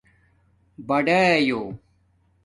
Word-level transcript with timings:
بڑایݸ 0.87 1.59